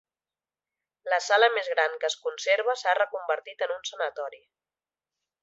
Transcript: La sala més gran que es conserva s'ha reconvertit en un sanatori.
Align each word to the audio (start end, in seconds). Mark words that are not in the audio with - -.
La 1.11 1.19
sala 1.25 1.49
més 1.57 1.69
gran 1.73 1.97
que 2.05 2.09
es 2.13 2.15
conserva 2.23 2.77
s'ha 2.83 2.97
reconvertit 3.01 3.63
en 3.67 3.75
un 3.77 3.87
sanatori. 3.93 4.43